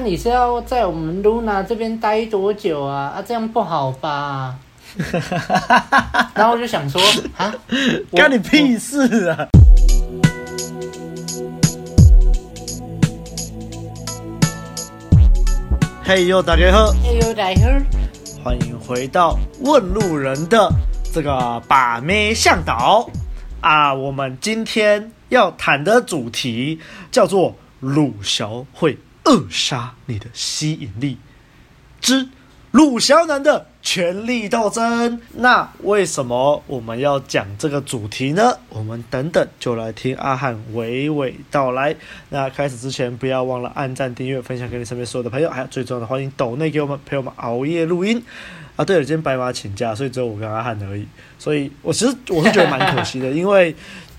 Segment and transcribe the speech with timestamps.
[0.00, 3.12] 啊，你是要在我们露娜这边待多久啊？
[3.16, 4.56] 啊，这样不好吧？
[6.34, 6.98] 然后我就想说，
[7.36, 7.52] 啊，
[8.10, 9.46] 关你屁事啊！
[16.02, 16.92] 嘿呦，大家好！
[17.04, 18.42] 嘿呦，大家好！
[18.42, 20.72] 欢迎回到问路人的
[21.12, 23.06] 这个把妹向导
[23.60, 23.92] 啊！
[23.92, 26.80] 我们今天要谈的主题
[27.12, 31.18] 叫做鲁小会扼杀你的吸引力
[32.00, 32.28] 之
[32.70, 35.20] 鲁小南的权力斗争。
[35.34, 38.56] 那为什么我们要讲这个主题呢？
[38.68, 41.96] 我们等等就来听阿汉娓娓道来。
[42.28, 48.22] 那开始之前，不要忘了按赞、订阅、分享给你身边所有的朋友，还有最重要的，欢迎抖内给我们陪我们熬夜录音。
[48.76, 51.06] 啊，对了，今天白马请假，所以只有我跟阿汉而已。
[51.38, 53.74] 所以我其实我是觉得蛮可惜的，因为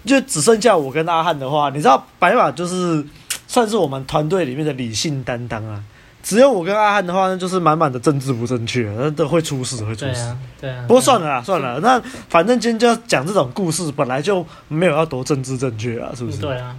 [0.05, 3.03] 就只剩下我跟阿汉的话，你知道白马就是
[3.51, 5.83] 算是我们团队里面的理性担当啊。
[6.23, 10.13] 只有我跟阿汉的话，那就是满满的政治不正确，那都会出事，会出事。
[10.13, 10.85] 对啊，对啊。
[10.87, 11.79] 不过算了啦，算了。
[11.81, 16.37] 那反正今天就要讲这种故事，本来就没有要多政治正确啊，是不是？
[16.37, 16.73] 对啊，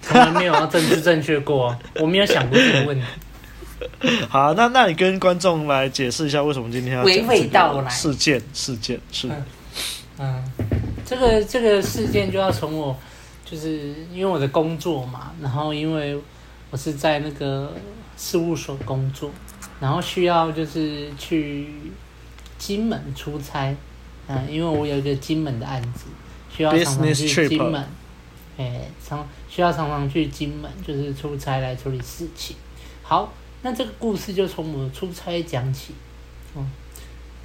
[0.00, 3.04] 从来没有要政治正确过， 我没有想过这个问题。
[4.30, 8.40] 好，那那你跟观众来解释一下，为什么今天要娓娓道来事件？
[8.54, 9.28] 事件是，
[10.18, 10.42] 嗯，
[11.04, 12.96] 这个这个事件就要从我，
[13.54, 16.20] 就是因为我的工作嘛，然后因为
[16.70, 17.72] 我是在那个。
[18.16, 19.28] 事务所工作，
[19.80, 21.66] 然后需要就是去
[22.56, 23.74] 金门出差，
[24.28, 26.04] 嗯，因为我有一个金门的案子，
[26.48, 27.84] 需要常常去金门，
[28.56, 32.54] 哎，常需要常常去金门，就是出差来处理事情。
[33.02, 35.92] 好，那这个故事就从我出差讲起，
[36.54, 36.70] 嗯，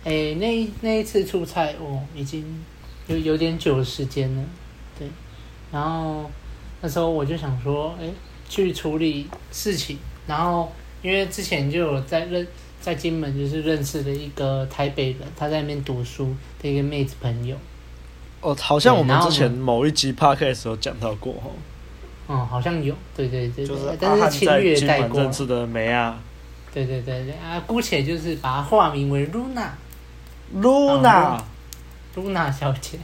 [0.04, 2.46] 哎，那那一次出差哦，已经
[3.08, 4.48] 有有点久的时间了，对，
[5.72, 6.30] 然后
[6.82, 8.06] 那时候我就想说，哎，
[8.48, 9.98] 去处理事情。
[10.28, 12.48] 然后，因为之前就有在认
[12.80, 17.58] 在金门，就是认识了一个台北人，他在那边读书的一个妹子朋友。
[18.42, 21.52] 哦，好像我们之前某一集 podcast 有讲到过哦。
[22.30, 25.22] 嗯，好像有，对对对，就是但是轻略带过。
[25.22, 26.22] 认识的妹啊。
[26.72, 29.74] 对对对对啊，姑且就是把它化名为露娜。
[30.54, 31.44] 露娜。
[32.16, 33.00] 露娜小姐。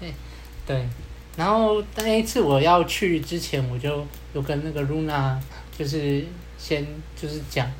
[0.66, 0.88] 对，
[1.36, 5.38] 然后那一次我要去之前，我就有跟那个露娜
[5.76, 6.24] 就是。
[6.56, 6.82] 先
[7.14, 7.70] 就是讲，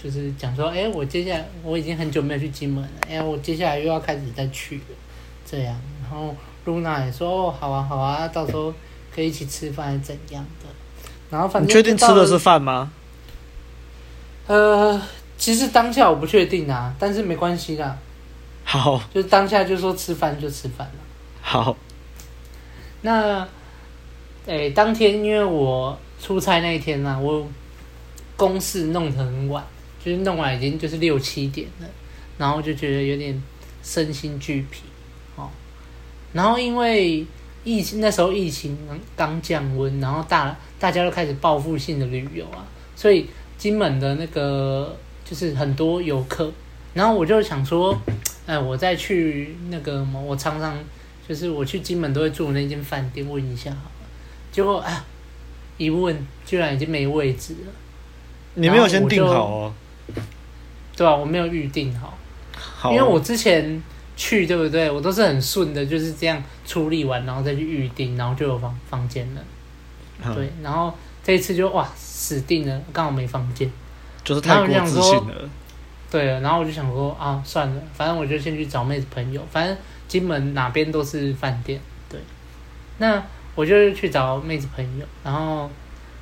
[0.00, 4.96] 就是讲说，哎，我接下来我已经很久没有去金门了，哎，我接下来又要开始再去了，
[5.44, 5.74] 这样。
[6.00, 6.32] 然后
[6.66, 8.72] 露娜也说，哦，好啊，好啊，到时候
[9.12, 10.68] 可以一起吃饭，怎样的？
[11.30, 12.92] 然后反正你确定吃的是饭吗？
[14.46, 15.02] 呃，
[15.36, 17.98] 其实当下我不确定啊，但是没关系啦。
[18.62, 20.94] 好，就是当下就说吃饭就吃饭了。
[21.40, 21.76] 好，
[23.02, 23.46] 那，
[24.46, 27.46] 哎，当天因为我出差那一天呢，啊，我。
[28.38, 29.66] 公事弄得很晚，
[30.00, 31.86] 就是弄完已经就是六七点了，
[32.36, 33.42] 然后就觉得有点
[33.82, 34.82] 身心俱疲，
[35.34, 35.50] 哦，
[36.32, 37.26] 然后因为
[37.64, 38.78] 疫情那时候疫情
[39.16, 42.64] 刚降温，然后大大家都开始报复性的旅游啊，
[42.94, 46.48] 所以金门的那个就是很多游客，
[46.94, 48.00] 然后我就想说，
[48.46, 50.78] 哎，我再去那个我常常
[51.28, 54.06] 就是我去金门都会住那间饭店问一下好了，
[54.50, 55.04] 结果啊
[55.76, 57.72] 一问居然已经没位置了。
[58.54, 59.74] 你没有先订好哦？
[60.96, 62.18] 对啊，我没有预定好，
[62.52, 63.80] 好，因为我之前
[64.16, 64.90] 去对不对？
[64.90, 69.40] 我都是很顺的，就是这样处理完，然后再去预定，然后就有房房间了。
[70.24, 73.70] 嗯、对，然后这一次就哇死定了，刚好没房间，
[74.24, 75.48] 就是太过自信了。
[76.10, 79.76] 对，然后我就想说啊，算了，反正我就先去找妹子朋友，反正
[80.08, 81.80] 金门哪边都是饭店。
[82.08, 82.18] 对，
[82.96, 83.22] 那
[83.54, 85.70] 我就去找妹子朋友，然后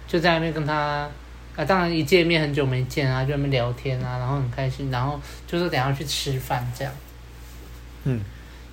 [0.07, 1.09] 就在那边跟她。
[1.57, 6.93] 啊，当然一见面很久没见啊，就在那边聊天啊，然后很开心，然后就是等下去吃饭这样。
[8.05, 8.21] 嗯，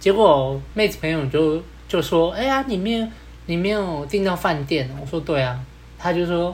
[0.01, 3.07] 结果妹子朋友就就说：“哎呀，你没有
[3.45, 5.57] 你没有订到饭店。”我说：“对啊。”
[5.97, 6.53] 他就说：“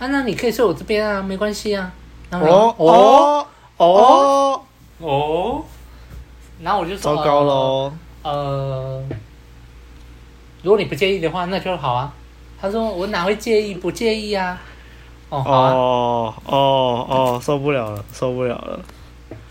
[0.00, 1.92] 啊，那你可以睡我这边啊，没关系啊。”
[2.30, 4.62] 然后哦哦哦
[4.98, 5.64] 哦，
[6.62, 7.92] 然后我就说：“糟糕喽。”
[8.22, 9.02] 呃，
[10.62, 12.12] 如果你不介意的话，那就好啊。
[12.60, 13.74] 他说：“我哪会介意？
[13.74, 14.60] 不介意啊。”
[15.30, 18.80] 哦哦哦哦，受不了了，受不了了，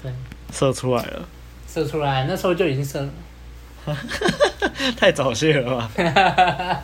[0.03, 0.11] 对，
[0.51, 1.25] 射出来了，
[1.67, 3.95] 射出来，那时候就已经射了，
[4.99, 5.89] 太早泄了吧？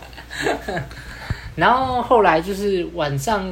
[1.57, 3.45] 然后后来就是晚上，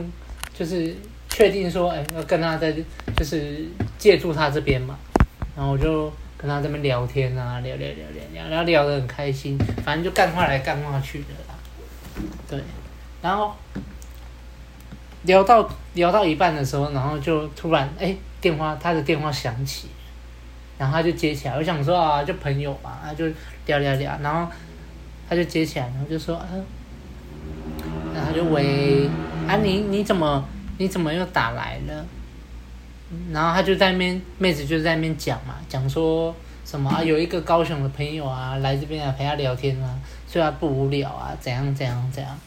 [0.58, 0.96] 就是
[1.30, 2.74] 确定说，哎，要跟他在，
[3.18, 3.68] 就是
[3.98, 4.98] 借住他这边嘛，
[5.58, 6.10] 然后我就
[6.44, 11.56] 跟他这边聊天啊，聊聊聊聊聊，然后聊得很开心，反正就干话来干话去的啦，
[12.48, 12.62] 对，
[13.24, 13.56] 然后。
[15.26, 19.88] 聊到聊到一半的时候，然后就突然哎，电话他的电话响起，
[20.78, 21.56] 然后他就接起来。
[21.56, 23.26] 我想说啊，就朋友嘛，啊就
[23.66, 24.52] 聊聊聊，然后
[25.30, 26.46] 他就接起来，然后就说啊，
[28.14, 29.10] 然后他就喂
[29.48, 30.46] 啊你你怎么
[30.78, 32.06] 你怎么又打来了？
[33.32, 36.34] 然后他就在那边，妹子就在那边讲嘛，讲说
[36.66, 42.38] 什么啊，有一个高雄的朋友啊，来这边啊陪他聊天啊，所以他不无聊啊，怎样怎样怎样，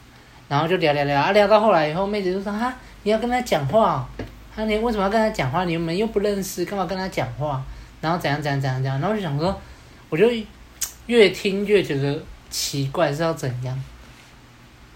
[0.49, 4.09] 然后就聊聊聊啊，聊到后来以后，妹子就说哈，你要跟他讲话，
[4.57, 5.65] 啊你为什么要跟他讲话？
[5.65, 7.63] 你们又不认识，干嘛跟他讲话？
[8.01, 9.61] 然后怎样怎样怎样怎样，然后就想说，
[10.09, 10.31] 我就
[11.07, 13.83] 越听越觉得奇怪，是要怎样？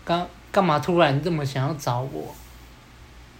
[0.04, 2.34] 干干嘛突然这么想要找我？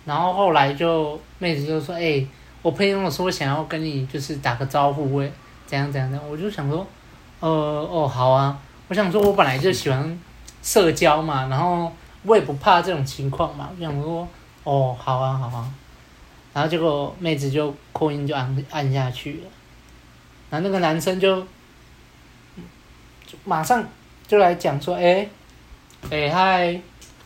[0.07, 2.29] 然后后来就妹子就说：“哎、欸，
[2.63, 5.31] 我朋友说想要跟你就是打个招呼，喂，
[5.67, 6.87] 怎样怎样的。”我就想说
[7.41, 8.59] ：“呃，哦，好啊。”
[8.89, 10.19] 我想说，我本来就喜欢
[10.63, 11.93] 社交嘛，然后
[12.25, 13.69] 我也不怕这种情况嘛。
[13.77, 14.27] 我想说
[14.65, 15.71] ：“哦，好啊，好啊。”
[16.55, 19.51] 然后结果妹子就扩音就按按下去了，
[20.49, 21.43] 然后那个男生就
[23.27, 23.87] 就马上
[24.27, 25.31] 就来讲说：“哎、欸，
[26.11, 26.81] 哎、嗨，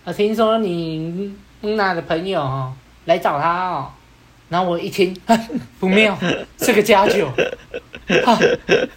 [0.05, 1.35] 我听说你。”
[1.65, 2.73] 露娜的朋友哦，
[3.07, 3.89] 来找他哦，
[4.49, 5.17] 然后我一听，
[5.81, 6.17] 不妙，
[6.61, 7.29] 是个加酒，
[8.25, 8.39] 哈，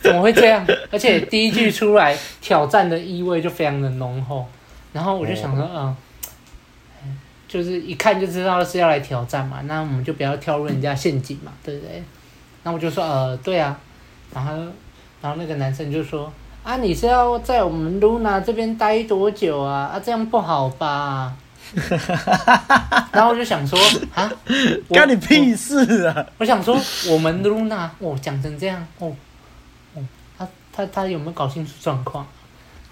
[0.02, 0.66] 怎么会这样？
[0.92, 4.46] 而且第一句出来，挑战的意味就非常的浓厚，
[4.94, 5.96] 然后我就想说，嗯，
[7.48, 12.04] 就是一看就知道是要来挑战嘛，那我们就不要跳入人家陷阱嘛，对不对？
[12.64, 13.80] 那我就说，呃，对啊，
[14.34, 14.52] 然后，
[15.22, 16.32] 然后那个男生就说，
[16.64, 19.92] 啊，你是要在我们露娜这边待多久啊？
[19.94, 21.34] 啊，这样不好吧？
[23.12, 23.78] 然后我就想说
[24.14, 24.32] 啊，
[24.88, 26.14] 关你屁事啊！
[26.16, 26.80] 我，我想说，
[27.10, 29.14] 我们露娜哦，讲成这样哦，
[29.96, 30.06] 哦，
[30.38, 32.26] 他他他有没有搞清楚状况？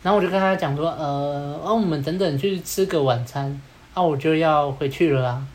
[0.03, 3.61] 然后我就跟他讲说，呃，哦，我们等等去吃个晚餐，
[3.93, 5.47] 啊，我就要回去了啊。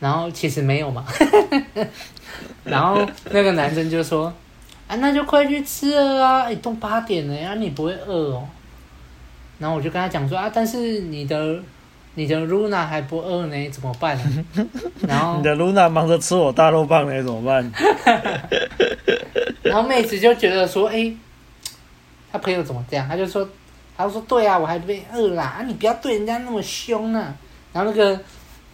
[0.00, 1.04] 然后其实没有嘛，
[2.64, 4.32] 然后那个男生就说，
[4.86, 8.48] 啊，那就快去吃了啊，哎，都八点了呀，啊，你不会饿哦？
[9.58, 11.60] 然后我就跟他讲说啊，但是你的。
[12.18, 14.18] 你的露娜还不饿呢，怎么办？
[15.06, 17.72] 然后你的露娜忙着吃我大肉棒呢，怎么办？
[19.62, 21.16] 然后妹子就觉得说，哎、欸，
[22.32, 23.06] 他朋友怎么这样？
[23.06, 23.48] 他就说，
[23.96, 27.32] 他就说，对啊，我还被饿啦，啊，你不要对人家那么凶啊。
[27.72, 28.18] 然后那个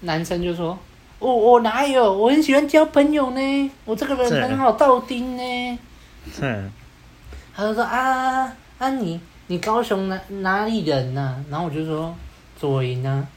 [0.00, 0.78] 男生就说，
[1.18, 2.16] 我、哦、我哪有？
[2.16, 5.78] 我很喜欢交朋友呢，我这个人很好倒丁呢。
[6.40, 6.72] 嗯。
[7.54, 11.44] 他就说啊啊你你高雄哪哪里人呐、啊？
[11.50, 12.16] 然后我就说。
[12.64, 13.28] 左营啊，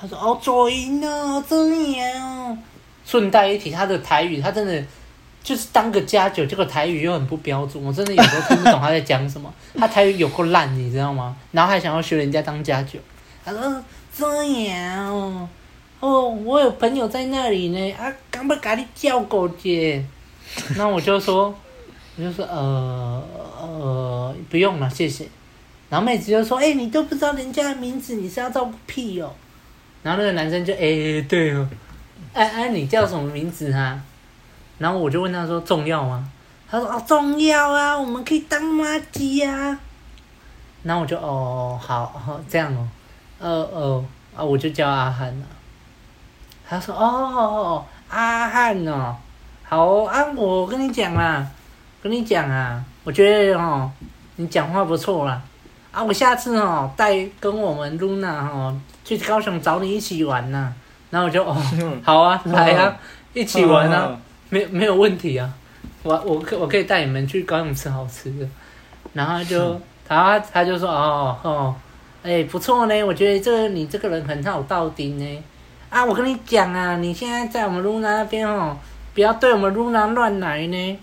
[0.00, 2.56] 他说哦左营哦，这里哦。
[3.04, 4.80] 顺带一提，他的台语，他真的
[5.42, 9.52] 就是当个家酒，这个台语又很不标准，我真的有时候听不懂他在讲什么。
[9.76, 11.34] 他台语有够烂，你知道吗？
[11.50, 13.00] 然后还想要学人家当家酒，
[13.44, 13.84] 他说
[14.16, 15.48] 这样哦，
[15.98, 20.04] 哦，我有朋友在那里呢，啊，刚不赶紧叫过去。
[20.78, 21.52] 那我就说，
[22.16, 23.20] 我就说呃
[23.60, 25.26] 呃，不用了，谢谢。
[25.90, 29.34] 然后妹子就说：“哎、你都不知道人家的名字，你是要照顾屁哦？”
[30.04, 31.68] 然后那个男生就：“哎、欸，对哦，
[32.32, 34.00] 哎、哎，你叫什么名字啊？”
[34.78, 36.30] 然后我就问他说：“重要吗？”
[36.70, 39.76] 他说：“哦，重要啊，我们可以当妈鸡呀。”
[40.84, 42.88] 然后我就：“哦，好，好这样哦，
[43.40, 44.04] 呃呃
[44.36, 45.46] 啊，我就叫阿汉了。”
[46.68, 49.16] 他说：“哦，阿汉哦，
[49.64, 51.44] 好啊，我跟你讲啊，
[52.00, 53.90] 跟你讲啊，我觉得哦，
[54.36, 55.42] 你讲话不错啦。”
[55.92, 60.72] 啊，我下次哦带跟我们露娜哦去高雄找你一起玩呐、啊，
[61.10, 61.56] 然后我就哦
[62.04, 62.96] 好啊来啊
[63.32, 64.16] 一起玩啊，
[64.50, 65.52] 没没有问题啊，
[66.04, 68.46] 我我可我可以带你们去高雄吃好吃的，
[69.14, 71.74] 然后就他他就说哦哦，
[72.22, 75.42] 哎、欸、不错呢，我觉得这个你这个人很好到丁呢，
[75.90, 78.76] 啊我跟你讲啊，你现在在我们露娜那边哦，
[79.12, 80.98] 不要对我们露娜乱来呢，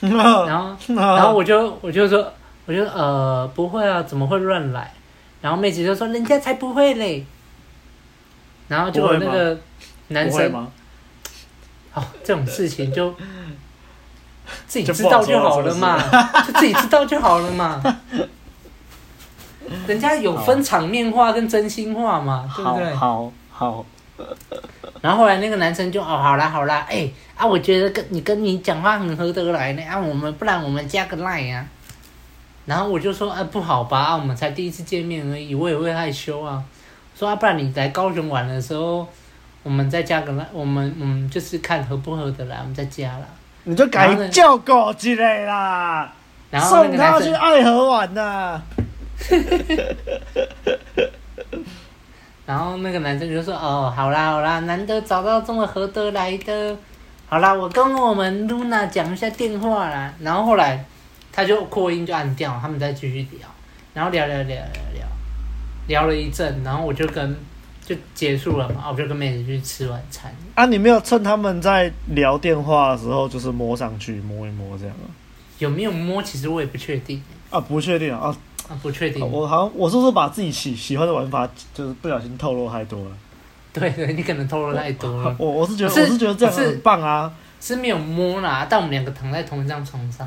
[0.00, 2.30] 然后 然后我就我就说。
[2.66, 4.92] 我就呃不会啊，怎么会乱来？
[5.40, 7.26] 然后妹子就说人家才不会嘞。
[8.68, 9.58] 然后结果那个
[10.08, 10.52] 男生，
[11.94, 13.12] 哦，这种事情就
[14.66, 15.98] 自己知道就好了嘛，
[16.46, 17.82] 就自己知道就好了嘛。
[19.86, 22.94] 人家有分场面话跟真心话嘛，对不对？
[22.94, 23.84] 好好。
[25.00, 31.66] 然后后来那个男生就哦，好啦好啦，哎啊，我觉得跟你跟你讲话很合得来呢啊，我们不然我们加个 line 啊。
[32.64, 36.62] 然后我就说，啊，不好吧，啊，我们才第一次见面而已，我也会害羞啊。
[37.14, 39.06] 说啊，不然你来高雄玩的时候，
[39.62, 43.26] 我们再加个来，我们嗯，就是看合不合得来，我们再加啦。
[43.64, 46.12] 你就改叫狗之类啦，
[46.50, 48.60] 然后送他去爱河玩呐。
[52.44, 56.76] 然后那个男生就说：“哦，好啦好啦，难得找到这么合得来的，
[57.28, 60.84] 好啦，我跟我们露娜讲一下电话啦。”然后后来
[61.32, 63.48] 他就扩音就按掉，他们再继续聊，
[63.94, 64.56] 然后聊聊聊聊
[64.94, 65.06] 聊，
[65.88, 67.34] 聊了一阵，然后我就跟
[67.84, 70.32] 就结束了嘛，我就跟妹子去吃晚餐。
[70.54, 75.08] 啊，你没有趁他们在聊电话的时候，就是摸上去摸一摸这样啊？
[75.58, 76.22] 有没有摸？
[76.22, 77.22] 其实我也不确定。
[77.50, 78.36] 啊，不确定啊。
[78.68, 79.28] 啊，不确定。
[79.28, 83.10] 我好像我是不是把自己喜喜欢的玩法，就是不小心透露太多了？
[83.72, 85.34] 对对，你可能透露太多了。
[85.38, 87.32] 我我是觉得，我是觉得这样很棒啊。
[87.60, 90.26] 是没有摸啦，但我们两个躺在同一张床上。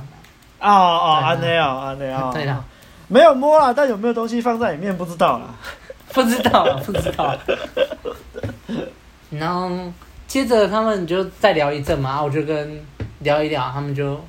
[0.71, 2.31] 哦哦，安内 啊，安内啊。
[2.33, 2.63] 对的，
[3.07, 5.45] 没有摸啦，但有没有东西放在里面不知道啦。
[6.13, 7.35] 不知道，不知道。
[9.31, 9.69] 然后
[10.27, 12.85] 接着他们就再聊一阵嘛，我就跟
[13.19, 14.23] 聊一聊，他们就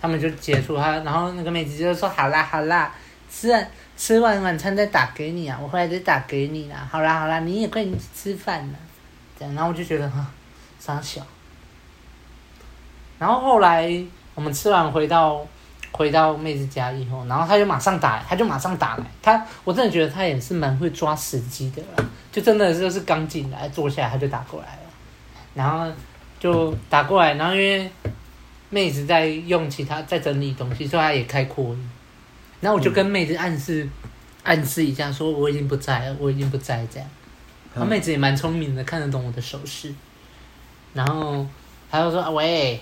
[0.00, 2.92] 他们就结束他，然后那个妹子就说：“好啦好啦。”
[3.30, 6.86] 吃完吃完晚餐再打给你啊，我回来再打给你啦。
[6.90, 8.74] 好啦好啦，你也快点吃饭了。
[9.36, 10.24] 这样，然后我就觉得哈，
[10.78, 11.20] 傻小。
[13.18, 13.90] 然后后来
[14.34, 15.44] 我们吃完回到
[15.96, 19.04] 回到妹子家以后，然后他就马上打，他就马上打来。
[19.22, 24.82] 他我真的觉得他也是蛮会抓时机的啦，就真的就是刚进来坐下来他就打过来了，
[25.54, 25.86] 然后
[26.40, 27.88] 就打过来，然后因为
[28.70, 31.90] 妹子在用其他在整理东西，所以他也开扩音。
[32.60, 33.88] 然后我就跟妹子暗示，
[34.42, 37.08] 暗示一下，说我已经不在了，我已经不在这样。
[37.72, 39.94] 然后妹子也蛮聪明的，看得懂我的手势。
[40.92, 41.46] 然后
[41.90, 42.80] 他就说：“喂，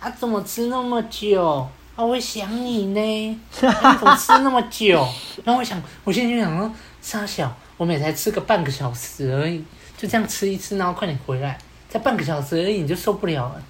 [0.00, 1.66] 啊，怎么吃那么久？
[1.96, 3.40] 啊，我想你呢。
[3.50, 5.06] 怎么吃那么久？”
[5.44, 9.64] 然后我想，我现在就想说，沙小，我们也才吃个半个小时而已，
[9.96, 13.62] 就这样吃一吃，然后快点回来，才半个小时而已，你就受不了了。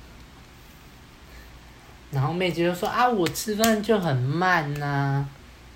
[2.11, 5.29] 然后妹子就说：“啊，我吃饭就很慢呐、啊。”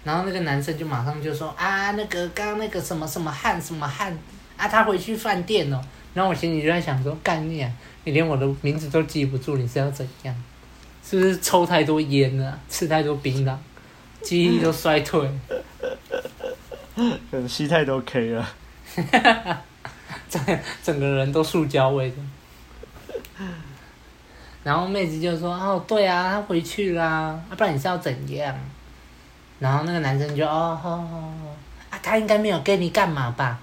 [0.02, 4.16] 然后那个男生就马上就说啊，那个刚刚那个什么什么汉什么汉
[4.56, 5.80] 啊，他回去饭店哦。
[6.14, 7.70] 然后我心里就在想说，干你啊，
[8.04, 10.34] 你连我的名字都记不住，你是要怎样？
[11.04, 13.56] 是不是抽太多烟了，吃太多槟榔，
[14.22, 15.28] 记忆力都衰退？
[17.30, 18.48] 可能吸太多 K 了，
[20.28, 22.16] 整整个人都塑胶味的。
[24.62, 27.06] 然后妹子就说哦，对啊，他回去啦，
[27.48, 28.54] 啊，不然你是要怎样？
[29.58, 31.32] 然后那个男生就哦，好好好，
[31.88, 33.58] 啊，他应该没有跟你干嘛吧？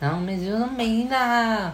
[0.00, 1.72] 然后妹子就说没啦，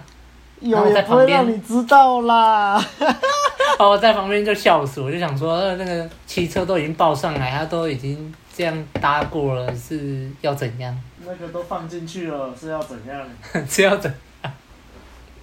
[0.61, 2.79] 有也不会让你知道啦。
[3.79, 10.99] 哦，我在旁边就笑死，我就想说，那个汽车都已经报上来，他都已经这样搭过了，是要怎样？
[11.25, 13.29] 那个都放进去了，是要怎样？
[13.69, 14.53] 是要怎样？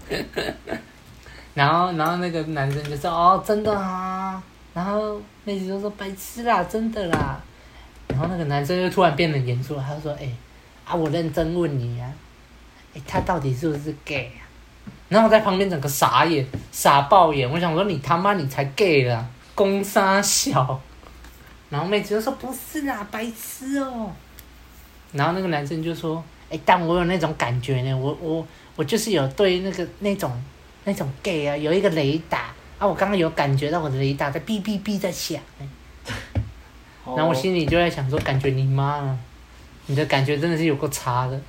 [1.54, 4.42] 然后，然后那个男生就说：“哦，真的啊。”
[4.74, 7.40] 然后妹子就说：“白痴啦，真的啦。”
[8.10, 10.36] 然后那个男生就突然变得严肃，他就说：“哎、欸，
[10.86, 12.12] 啊，我认真问你啊，
[12.96, 14.42] 哎、欸，他到底是不是 gay 啊？”
[15.14, 17.48] 然后我在旁边整个傻眼，傻爆眼。
[17.48, 20.82] 我想说：“你他妈你才 gay 啦，公杀小。”
[21.70, 24.12] 然后妹子就说：“不是啦，白痴哦。”
[25.14, 26.16] 然后那个男生就说
[26.50, 28.44] ：“哎、欸，但我有那种感觉呢，我我
[28.76, 30.32] 我就是有对那个那种
[30.86, 35.40] 那种 gay 啊，有一个雷达啊，我刚刚有感觉到我的雷达在哔哔哔在响。”
[37.06, 39.18] 然后我心里就在想说，感觉你妈啊，
[39.86, 41.40] 你的感觉真的是有够差的。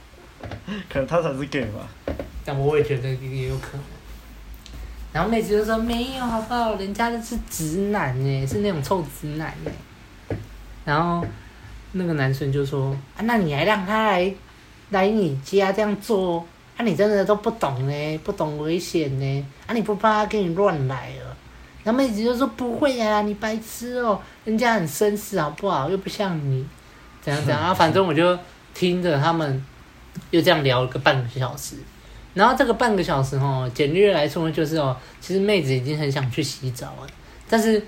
[0.90, 1.88] 可能他才是 gay 吧。
[2.44, 3.82] 但我也觉得也有可能。
[5.12, 6.74] 然后妹子就说没有，好不好？
[6.74, 10.36] 人家的是直男哎，是那种臭直男哎。
[10.84, 11.24] 然后
[11.92, 14.34] 那个男生就说啊，那你还让他来
[14.90, 16.44] 来你家这样做？
[16.76, 19.46] 啊，你真的都不懂呢，不懂危险呢？
[19.68, 21.30] 啊，你不怕他跟你乱来哦？
[21.84, 25.88] 然后妹子就说不会呀、啊，你白痴哦，人家很绅士好不好？
[25.88, 26.66] 又不像你，
[27.22, 27.72] 怎样怎样啊？
[27.72, 28.36] 反正我就
[28.74, 29.64] 听着他们
[30.30, 31.76] 又这样聊了个半个小时。
[32.34, 37.06] 然后这个半个小时哦，简略来说就是哦，其实妹子已经很想去洗澡了，
[37.48, 37.82] 但是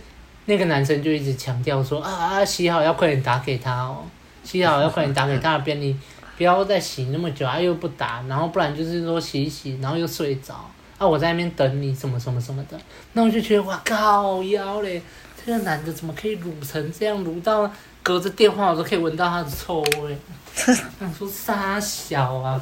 [0.47, 4.05] 那个男生就一直强调说啊啊，洗好要快点打给他哦，
[4.43, 5.99] 洗好要快点打给他，别你
[6.39, 10.71] 不要再洗那么久啊，又不打，然后不然就是说洗一洗，然后又睡着。
[10.99, 11.07] 啊！
[11.07, 12.81] 我在那边等你，什么什么什么的，
[13.13, 15.03] 那我就觉得哇靠腰嘞！
[15.45, 17.23] 这个男的怎么可以撸成这样？
[17.23, 17.71] 撸到
[18.03, 20.17] 隔着电话我都可以闻到他的臭味。
[20.57, 22.59] 想说杀小啊！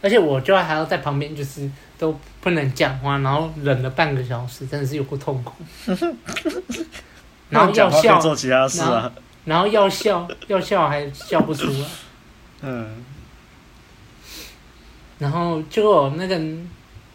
[0.00, 5.54] 而且我就还要在旁边，就是都不能讲话，然后忍了半个小时，真的是有够痛苦。
[7.50, 9.10] 然后要笑，做其他事啊，
[9.44, 11.86] 然后要笑，要笑还笑不出来。
[12.62, 13.04] 嗯。
[15.18, 16.40] 然后就那个，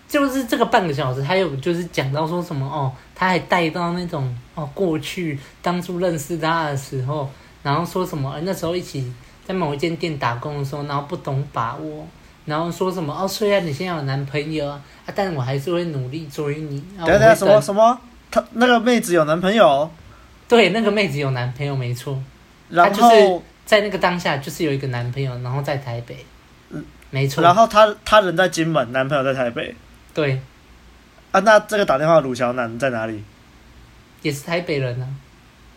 [0.10, 9.10] 就是这个半个小时，他有就是讲到说什么哦，他还带到那种哦过去当初认识他的时候，然后说什么那时候一起
[9.46, 12.06] 在某一间店打工的时候，然后不懂把握，
[12.46, 14.82] 然后说什么哦，虽然你现在有男朋友啊，
[15.16, 16.80] 但我还是会努力追你。
[16.98, 18.00] 等等，等等，什么什么？
[18.30, 19.90] 她那个妹子有男朋友？
[20.48, 22.22] 对，那个妹子有男朋友，没错。
[22.70, 26.26] 然后就是在那个当下，就是有一个男朋友，然后在台北。
[26.70, 27.44] 嗯，没错。
[27.44, 29.74] 然后他他人在金门，男朋友在台北。
[30.14, 30.42] 对。
[31.32, 33.24] 啊，那这个打电话的鲁小南在哪里？
[34.22, 35.08] 也是台北人啊。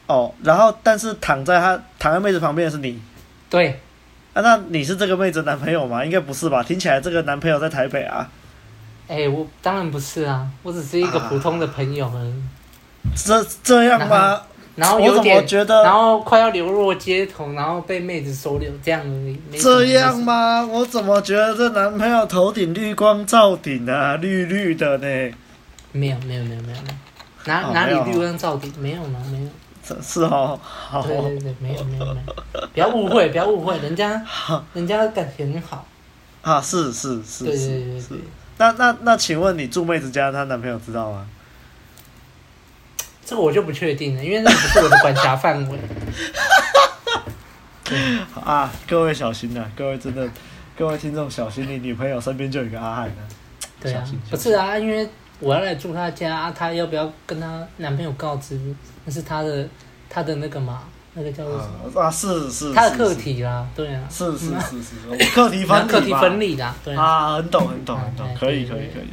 [0.06, 3.00] 哦，然后但是躺在他躺在妹子旁边的是你。
[3.48, 3.80] 对。
[4.36, 6.04] 啊，那你是这个妹子男朋友吗？
[6.04, 6.62] 应该不是吧？
[6.62, 8.28] 听起来这个男朋友在台北啊。
[9.08, 12.32] 哎、欸，我当然不是啊，我只是一个普通的朋友而已。
[13.08, 14.42] 啊、这这样吗？
[14.74, 19.40] 然后有点觉得，然后快要流落街头，然后被妹子收留，这样而已。
[19.58, 20.68] 这样吗？
[20.70, 25.34] 我怎么觉得这男朋友头顶绿光照顶啊，绿绿的呢？
[25.92, 26.94] 没有没有没有没有没有，
[27.46, 28.70] 哪、哦、哪里绿光照顶？
[28.78, 29.18] 没有吗？
[29.32, 29.48] 没有。
[29.86, 31.02] 这是哦，好。
[31.02, 32.20] 对对对，没有没有没
[32.54, 34.24] 有，不要误会不要误会，人家
[34.72, 35.86] 人家感情很好。
[36.42, 37.44] 啊，是是是是。
[37.44, 38.18] 对对对对。
[38.58, 41.28] 那那那，请问你住妹子家，她男朋友知道吗？
[43.24, 45.78] 这个我就不确定了，因为那不是我的管辖范围。
[48.44, 49.70] 啊，各位小心呐、啊！
[49.76, 50.28] 各位真的，
[50.76, 53.14] 各位听众小心，你女朋友身边就有一个阿汉呢。
[53.80, 55.08] 对啊，不是啊，因为
[55.40, 58.58] 我要来住他家，他要不要跟他男朋友告知？
[59.04, 59.68] 那是他的，
[60.08, 62.00] 他的那个嘛，那个叫做什么？
[62.00, 62.72] 啊，是是。
[62.72, 64.02] 他的课题啦，对啊。
[64.10, 69.08] 是是是是， 课题分课题分离的，对啊，很懂很懂很懂，可以可以可以。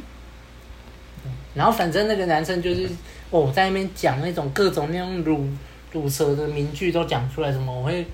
[1.54, 2.88] 然后反正那个男生就是。
[3.30, 5.48] 我、哦、在那边讲那种各种那种乳
[5.90, 8.06] 乳舌的名句都讲出来，什么我会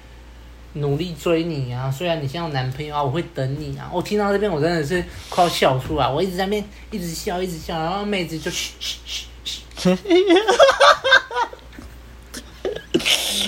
[0.74, 3.90] 努力追你啊，虽然你现在有男朋友啊，我会等你啊。
[3.92, 9.62] 我听到这边我真的是快要笑出来，我一直在那边一直笑一直笑，然后妹子就嘘嘘嘘嘘，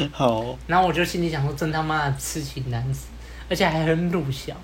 [0.12, 0.58] 好。
[0.66, 3.06] 然后我就心里想说，真他妈的痴情男子，
[3.48, 4.54] 而且还很鲁小，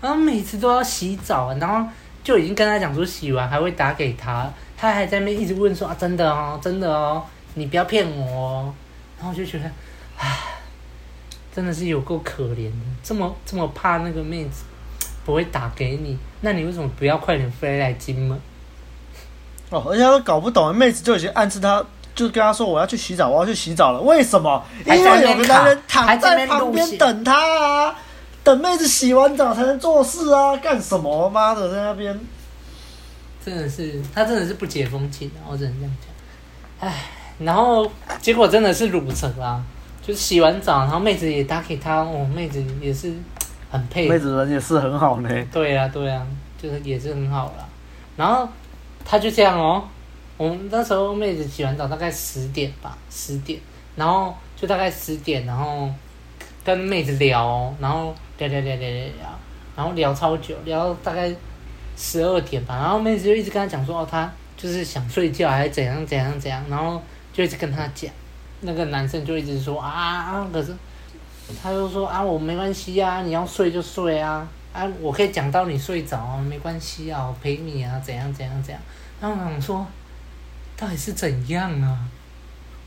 [0.00, 1.88] 然后每次都要洗澡，然后
[2.24, 4.50] 就已经跟他讲说洗完还会打给他。
[4.76, 7.22] 他还在那边一直问说啊，真的哦，真的哦，
[7.54, 8.74] 你不要骗我哦。
[9.18, 9.68] 然后我就觉得，
[10.16, 10.38] 唉，
[11.58, 14.62] 真的是有够可怜的，这么这么怕那个妹子
[15.24, 18.40] 不会打给你，那你为什么不要快点飞来金门？
[19.70, 24.00] 哦，而且他都搞不懂，妹子就已经暗示他，就跟他说我要去洗澡，我要去洗澡了。
[24.00, 24.64] 为什么？
[24.86, 27.34] 因为有个男人躺在旁边等他
[27.88, 27.98] 啊，
[28.44, 31.28] 等妹子洗完澡才能做事啊，干什么？
[31.28, 32.16] 妈的，在那边。
[33.44, 36.88] 真的是，他真的是不解风情的，我只能这样讲。
[36.88, 37.06] 唉，
[37.40, 37.90] 然后
[38.22, 39.60] 结果真的是鲁成啊，
[40.08, 43.12] 就是洗完澡，然后妹子也打给他，哦，妹子也是
[43.70, 45.28] 很配，妹子人也是很好呢。
[45.52, 47.68] 对啊，对啊，就是也是很好啦。
[48.16, 48.48] 然后
[49.04, 49.86] 他就这样哦，
[50.38, 53.60] 我们那时候妹子洗完澡大概十点吧，十点，
[53.96, 55.90] 然后就大概十点，然后
[56.64, 59.38] 跟妹子聊，然后聊聊聊聊聊聊，
[59.76, 61.30] 然后聊超久，聊大概。
[62.00, 68.08] 十二点吧，然后妹子就一直跟他讲说，哦，他就是想睡觉，还是怎样怎样怎样，然后就一直跟他讲，
[68.60, 70.74] 那个男生就一直说啊啊，可是
[71.62, 78.82] 他就说啊，我没关系啊，你要睡就睡啊，啊，我可以讲到你睡着啊，没关系啊，我陪你啊，怎样怎样怎样，
[79.20, 79.86] 然后我想说，
[80.76, 81.98] 到底是怎样啊？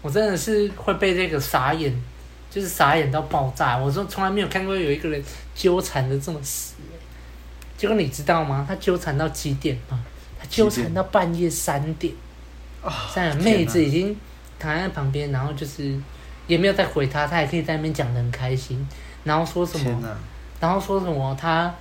[0.02, 1.94] 我真的是会被这个傻眼，
[2.50, 6.74] 就是傻眼到爆炸，我说从来没有看过有一个人纠缠的这么死。
[7.78, 8.66] 结果你知道吗？
[8.68, 10.00] 他纠缠到几点吗？
[10.40, 12.14] 他纠缠到半夜三点。
[13.14, 14.16] 三点，妹子已经
[14.62, 15.98] 躺在旁边，然后就是
[16.46, 18.88] 也没有再回他，他也可以在那边讲的很开心，
[19.24, 20.18] 然后说什么？
[20.60, 21.36] 然后说什么？
[21.40, 21.74] 他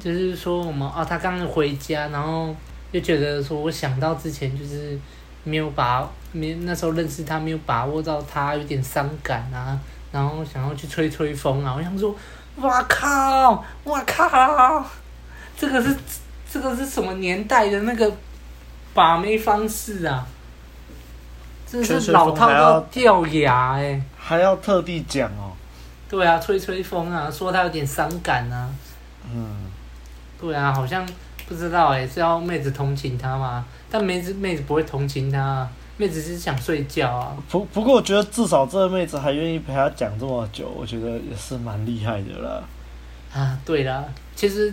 [0.00, 0.92] 就是说什么？
[0.96, 2.54] 哦，他刚刚回家，然后
[2.92, 4.98] 就觉得说，我想到之前就是
[5.44, 9.78] 没有把没那时候认识他，没有把握到他，有点伤感啊，
[10.10, 11.74] 然后想要去吹吹风啊。
[11.76, 12.14] 我想说。
[12.60, 13.64] 哇靠！
[13.84, 14.84] 哇靠！
[15.56, 15.96] 这个是
[16.52, 18.12] 这个是什么年代的那个
[18.92, 20.26] 把妹方式啊？
[21.70, 24.02] 这是老套到掉牙哎、欸！
[24.16, 25.52] 还要特地讲哦。
[26.08, 28.68] 对啊，吹吹风啊，说他有点伤感啊。
[29.30, 29.66] 嗯。
[30.40, 31.06] 对啊，好像
[31.46, 33.64] 不知道哎、欸，是要妹子同情他吗？
[33.90, 35.70] 但妹子妹子不会同情他、啊。
[36.00, 42.62] 妹子是想睡觉啊，不不过我觉得至少这个妹子还愿意陪他讲这么久，我觉得也是蛮厉害的啦。
[43.34, 44.04] 啊，对啦，
[44.36, 44.72] 其实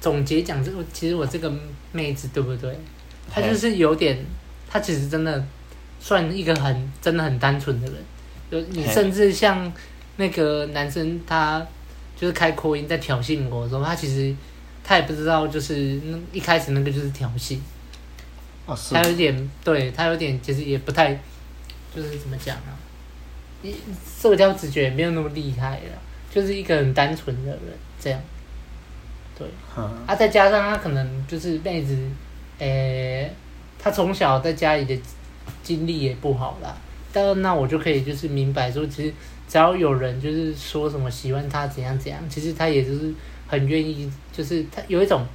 [0.00, 1.52] 总结讲这个，其实我这个
[1.92, 2.74] 妹子对不对？
[3.30, 4.24] 她就是有点，
[4.70, 5.44] 她其实真的
[6.02, 7.96] 算一个很真的很单纯的人。
[8.50, 9.72] 就你甚至像
[10.16, 11.64] 那个男生，他
[12.16, 14.34] 就是开扩音在挑衅我的时候，他其实
[14.82, 17.56] 他也不知道，就是那一开始那个就是挑衅。
[18.66, 21.14] 哦、他有点，对他有点，其实也不太，
[21.94, 22.74] 就是怎么讲啊？
[24.20, 25.98] 社交直觉也没有那么厉害了，
[26.30, 27.60] 就是一个很单纯的人
[28.00, 28.20] 这样。
[29.38, 31.96] 对，嗯、啊，再加上他可能就是妹子，
[32.58, 32.66] 诶、
[33.22, 33.34] 欸，
[33.78, 35.00] 他从小在家里的
[35.62, 36.74] 经历也不好啦，
[37.12, 39.12] 但那我就可以就是明白说，其实
[39.48, 43.12] 只要有人就是说什么喜欢他怎样怎样，其实他也就是
[43.46, 45.26] 很愿意，就是他有一种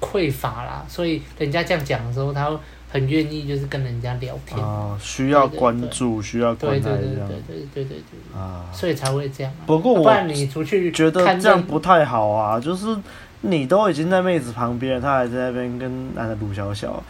[0.00, 2.50] 匮乏啦，所以人家这样讲的时候，他
[2.88, 9.52] 很愿意就是跟人家聊天啊，需要关注，需要关注这样，对对对对对对对啊，所以才会这样。
[9.66, 12.96] 不过我，你出去觉得这样不太好啊，就是
[13.42, 17.02] 你都已经在妹子旁边，他还在那边跟男的撸小小，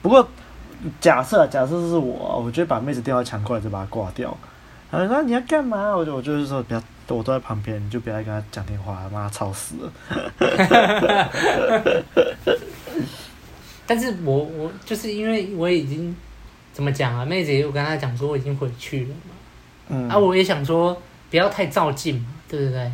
[0.00, 0.28] 不过。
[1.00, 4.36] 假设假设是我，我就把妹子电话抢过来就把它挂掉。
[4.90, 5.96] 然后说你要干嘛？
[5.96, 9.92] 我就我就是说不要，我都在旁边，你就不要跟他讲电话，妈吵死了。
[13.86, 16.14] 但是我我就是因为我已经
[16.72, 17.24] 怎么讲啊？
[17.24, 19.34] 妹子也有跟他讲说我已经回去了嘛。
[19.88, 20.08] 嗯。
[20.08, 20.96] 啊，我也想说
[21.30, 22.92] 不要太照进嘛，对不对？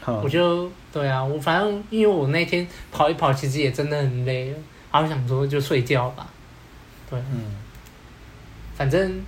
[0.00, 0.20] 好。
[0.24, 4.58] 我就对啊，我反正因为我那天跑一跑，其实也真的很累了，
[4.90, 6.26] 然后想说就睡觉吧。
[7.12, 7.44] 对，嗯，
[8.74, 9.22] 反正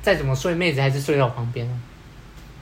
[0.00, 1.68] 再怎么睡，妹子还是睡在我旁边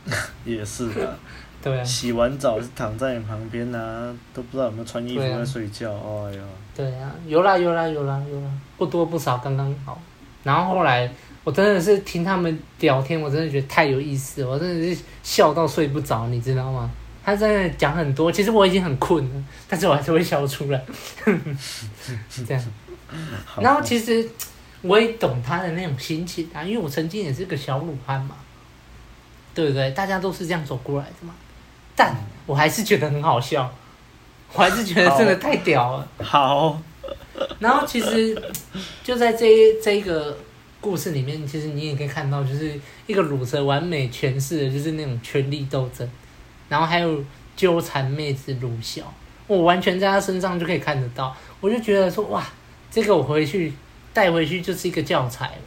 [0.45, 1.17] 也是的，
[1.63, 1.85] 对啊。
[1.85, 5.93] 洗完澡是躺在你旁边呢、啊，都不知道有没有穿衣服在睡觉。
[5.93, 6.43] 啊、哎呀，
[6.75, 10.01] 对啊，有啦有啦有啦有啦，不多不少，刚刚好。
[10.43, 11.09] 然后后来
[11.45, 16.91] 我真的是听他们聊天，我真的觉得太有意思了，我真的是笑到睡不着，你知道吗？
[17.23, 20.83] 他真的讲很多，其实我已经很困了，但是我还是会笑出来，
[22.47, 22.65] 这样。
[23.61, 24.29] 然后其实
[24.83, 28.35] 我也懂他的那种心情啊，因为我曾经也是个小鲁汉嘛，
[29.55, 29.91] 对不对？
[29.91, 31.35] 大家都是这样走过来的嘛，
[31.95, 33.71] 但我还是觉得很好笑，
[34.55, 36.09] 我还是觉得真的太屌了。
[36.25, 36.81] 好，
[37.59, 38.41] 然后其实
[39.05, 40.39] 就在这一这一个
[40.81, 46.09] 故事里面，其实你也可以看到，就是一个鲁蛇完美诠释的就是那种权力斗争，
[46.71, 47.23] 然后还有
[47.55, 49.13] 纠缠妹子鲁小，
[49.47, 52.43] 我完全在他身上就可以看得到，我就觉得说哇。
[52.91, 53.73] 这个我回去
[54.13, 55.63] 带回去就是一个教材了，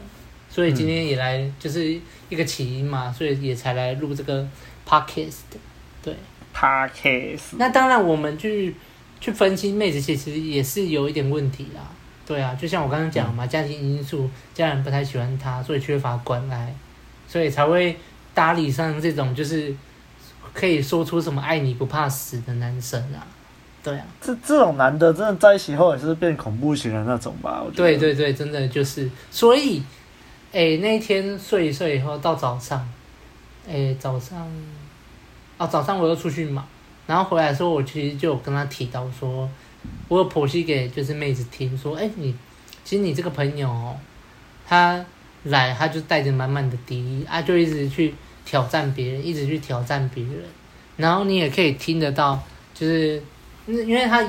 [0.50, 4.46] 所以今天也来就是一个起因嘛，所以也才来录这个
[4.88, 5.40] podcast，
[6.02, 6.16] 对
[6.54, 7.56] ，podcast。
[7.58, 8.76] 那当然，我们去
[9.22, 11.82] 去分析妹子，其实也是有一点问题啦。
[12.26, 16.74] 对啊，就像我刚刚讲嘛，家庭因素，家人不太喜欢他，所以缺乏关爱，
[17.28, 17.98] 所以才会
[18.34, 19.76] 搭理上这种就是
[20.54, 23.28] 可以说出什么爱你不怕死的男生啊。
[23.84, 27.62] 对啊，这这种男的真的在一起后也是变恐怖型的那种吧？
[27.62, 27.84] 我觉得。
[27.84, 29.84] 对对对，真的就是，所以，
[30.54, 32.90] 哎，那一天睡一睡以后到早上，
[33.68, 34.50] 哎，早上，
[35.58, 36.66] 啊，早上我又出去嘛，
[37.08, 39.50] 然后回来的时候，我其实就有跟他提到说，
[40.08, 42.34] 我有剖析给就是妹子听说，哎，你
[42.86, 43.98] 其实你这个朋友哦，
[44.66, 45.06] 他
[45.44, 48.16] 来他就带着满满的敌意啊，就一直去
[48.46, 50.36] 挑战别人，一直去挑战别人，
[50.96, 52.42] 然后你也可以听得到，
[52.74, 53.22] 就是。
[53.66, 54.24] 因为他，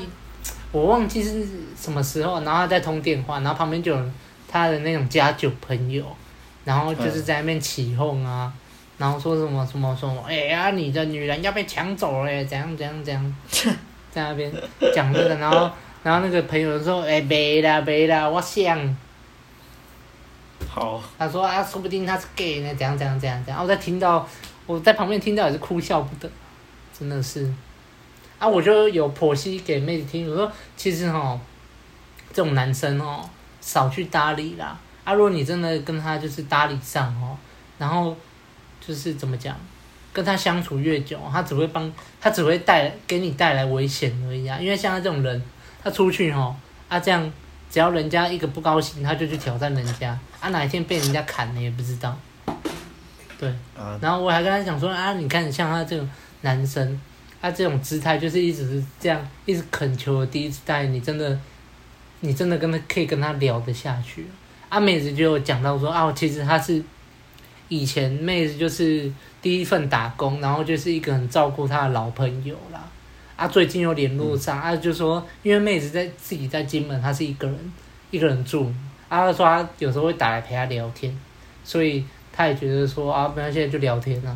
[0.70, 4.10] 我忘记是什么时候，然后他在通电话，然后旁边就有
[4.48, 6.04] 他的那种家酒朋友，
[6.64, 8.52] 然后就是在那边起哄啊，
[8.96, 13.36] 然后说什么什么说，哎呀，你的女人要被抢走了，怎样怎样怎样，
[14.10, 14.52] 在那边
[14.94, 15.70] 讲这个，然后
[16.04, 18.96] 然后那个朋友说，哎，没啦没啦，我想，
[20.68, 23.18] 好，他说啊，说不定他是 gay 呢，怎样怎样。
[23.18, 24.28] 怎样怎样，我在听到，
[24.66, 26.30] 我在旁边听到也是哭笑不得，
[26.96, 27.52] 真的是。
[28.44, 31.40] 啊，我就有剖析给妹子听，我说其实哦，
[32.30, 33.26] 这种男生哦，
[33.58, 34.78] 少去搭理啦。
[35.02, 37.38] 啊，如果你真的跟他就是搭理上哦，
[37.78, 38.14] 然后
[38.86, 39.56] 就是怎么讲，
[40.12, 44.58] 跟他相处越久，他只会帮，他只会带给你带来危险而已啊。
[44.60, 45.42] 因为像他这种人，
[45.82, 46.54] 他出去哦，
[46.90, 47.32] 啊这样，
[47.70, 52.14] 只要人家一个不高兴，他就去挑战人家，啊哪一天被人家砍了也不知道。
[53.38, 53.50] 对，
[54.02, 56.06] 然后我还跟他讲说啊，你看像他这种
[56.42, 57.00] 男生。
[57.44, 61.38] 他这种姿态就是一直是这样，一直恳求的第一次带你，真的，
[62.20, 64.24] 你真的跟他可以跟他聊得下去。
[64.70, 66.82] 啊、妹子就讲到说啊，其实他是
[67.68, 72.82] 以前妹子就是第一份打工，然后就是一个很照顾他的老朋友啦。
[73.36, 77.72] 啊，最近又联络上，啊，就说因为妹子在自己在金门，她是一个人
[78.10, 78.72] 一个人住，
[79.10, 81.14] 啊，他说他有时候会打来陪他聊天，
[81.62, 82.02] 所以
[82.32, 84.34] 他也觉得说啊，不然现在就聊天啊。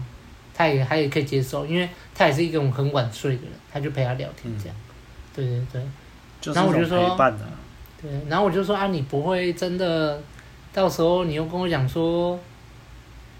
[0.58, 4.84] 他也他也可以接受，因为他也是一种很晚睡的人，他就陪他聊天这样，嗯、
[5.36, 6.52] 对对对。
[6.52, 7.16] 然后我就说，
[8.02, 10.20] 对，然后我就说啊，你不会真的，
[10.72, 12.36] 到时候你又跟我讲说，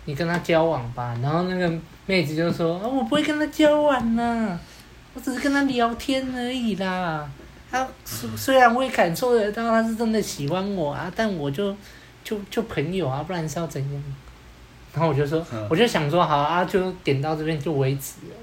[0.05, 1.19] 你跟他交往吧？
[1.21, 4.61] 然后那个妹子就说啊，我不会跟他交往呢，
[5.15, 7.29] 我只是跟他聊天而已啦。
[7.69, 11.75] 他虽然我也感受得到他是真的喜欢我啊，但我就
[12.23, 14.03] 就就朋友啊，不然是要怎样？
[14.95, 18.37] 然后我就说，嗯、我就想说，好啊，就点到这边就为止了。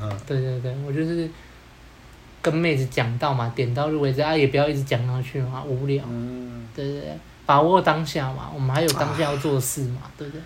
[0.00, 1.28] 嗯，对对对，我就是
[2.40, 6.04] 跟妹子讲到嘛，点到就为止啊，也不要一直讲下去嘛，无聊。
[6.08, 10.42] 嗯，对对对，把握当下嘛，我们还有当下要做的事嘛，啊、对不对？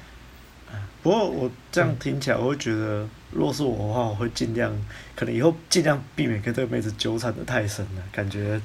[1.02, 4.72] 不过我这样听起来，我会觉得，若是我的话，我会尽量，
[5.14, 8.60] 可能以后尽量避免跟这个妹子纠缠的太深了，感觉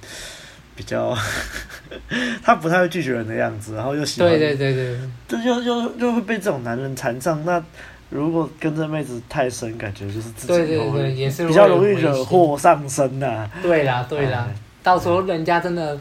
[0.75, 1.15] 比较，
[2.43, 7.43] 他不太会拒绝人的样子，然后又喜欢，对对对对，这就又就会被这种男人缠上。
[7.45, 7.63] 那
[8.09, 13.49] 如果跟这妹子太深，感觉就是自己对对对，也是比较容易惹祸上身呐。
[13.61, 14.47] 对啦对啦，
[14.83, 15.97] 到时候人家真的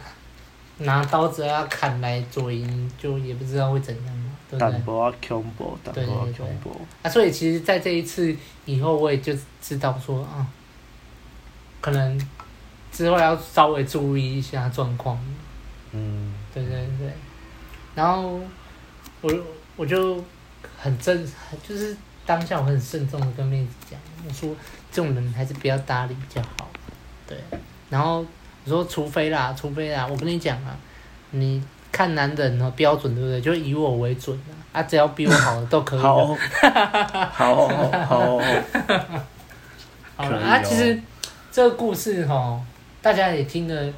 [0.79, 4.21] 拿刀子要砍来左营，就也不知道会怎样。
[4.59, 6.81] 淡薄啊，恐怖，淡薄啊，恐怖。
[7.03, 10.45] 啊，所以其实，在这一次以后，我也就知道说啊，
[11.81, 12.21] 可能
[13.01, 15.19] 之后要稍微注意一下状况。
[15.93, 17.11] 嗯，对对对。
[17.95, 18.39] 然后
[19.23, 19.33] 我
[19.75, 20.23] 我就
[20.79, 21.27] 很正，
[21.67, 24.55] 就是当下我很慎重的跟妹子讲，我说
[24.93, 26.69] 这种人还是不要搭理比较好。
[27.27, 27.39] 对。
[27.89, 28.19] 然后
[28.65, 30.77] 我说，除非啦，除非啦，我跟你讲啊，
[31.31, 31.63] 你。
[31.93, 33.41] 看男人的标准对不对？
[33.41, 34.79] 就以我为准啊！
[34.79, 35.99] 啊，只要比我好的都可以。
[35.99, 36.25] 好，
[37.33, 37.69] 好，
[38.07, 38.39] 好，
[40.17, 40.63] 好了 啊！
[40.63, 41.03] 其实
[41.51, 42.61] 这个故事哈，
[43.03, 43.93] 大家也听得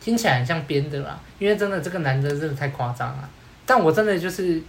[0.00, 1.18] 听起来很像编的啦。
[1.38, 3.28] 因为真的这个男的真的太夸张了，
[3.66, 4.62] 但我真的就是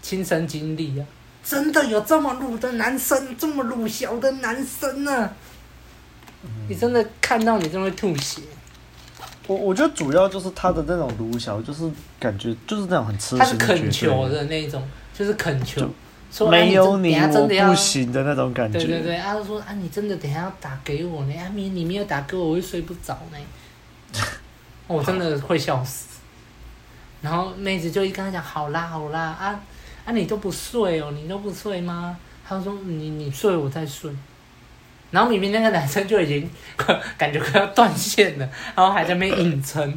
[0.00, 1.06] 亲身经历啊！
[1.42, 5.32] 真的有这么鲁的男生，这么鲁小的男生呢、啊？
[6.44, 8.42] 嗯、你真的看到你就会吐血。
[9.46, 13.38] 我我觉得主要就是他的那种鲁小，就是感觉就是那种很痴心。
[13.38, 14.82] 他是恳求的那种，
[15.12, 15.90] 就是恳求，
[16.34, 18.76] 说没有你啊我不行的那种感觉。
[18.76, 21.34] 对对对，他就说啊，你真的等下要打给我呢？
[21.38, 23.38] 啊，你你没有打给我，我会睡不着呢。
[24.88, 26.08] 我真的会笑死。
[27.22, 29.60] 然后妹子就一跟他讲，好啦好啦，啊
[30.04, 32.18] 啊你都不睡哦，你都不睡吗？
[32.44, 34.10] 他就说你你睡我再睡。
[35.12, 36.50] 然后明明那个男生就已经
[37.16, 39.96] 感觉快要断线了，然后还在那边硬撑，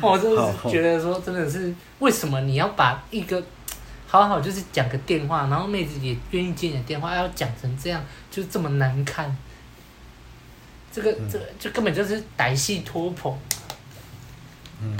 [0.00, 3.40] 我真的是觉得说真的是为什么你要把一个
[4.06, 9.36] 好好就是讲个电话，然后妹子也愿意接你的电话，要讲成这样，就这么难看，
[10.92, 13.36] 这个这个就根本就是歹戏拖棚，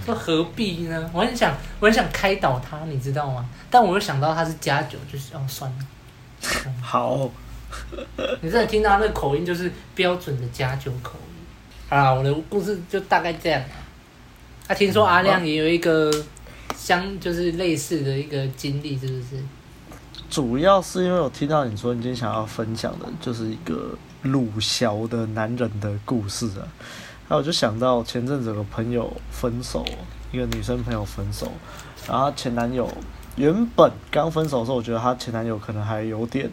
[0.05, 1.11] 说何必呢？
[1.13, 3.49] 我很想我很想开导他，你知道吗？
[3.71, 5.87] 但我又想到他是加酒，就是哦算了，
[6.83, 7.31] 好。
[8.41, 11.97] 你真的听到那个口音，就是标准的加酒口音。
[11.97, 13.61] 啊，我的故事就大概这样。
[14.67, 16.11] 啊，听说阿亮也有一个
[16.75, 19.43] 相，就是类似的一个经历，是不是？
[20.31, 26.67] 主要是因为我听到你说你今天想要分享的，就是一个鲁小的男人的故事啊。
[27.29, 29.85] 那我就想到前阵子有个朋友分手，
[30.33, 31.53] 一个女生朋友分手，
[32.09, 32.91] 然后前男友
[33.37, 36.51] 原本刚分手的时候，我觉得她前男友可能还有点。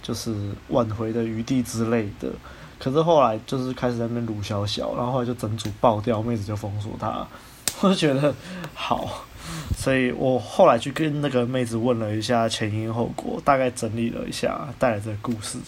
[0.00, 0.34] 就是
[0.68, 2.30] 挽回的余地之类的，
[2.78, 7.26] 可是后来就是开始在那边鲁小小，然后后来就整组爆掉，妹子就封锁他，
[7.82, 8.34] 我就觉得
[8.72, 9.26] 好，
[9.76, 15.58] 所以我后来去跟那个妹子问了一下前因后果，大概整理了一下，带来这个故事。